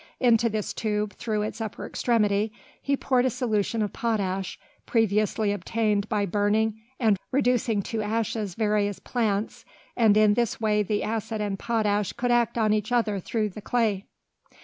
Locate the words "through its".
1.13-1.61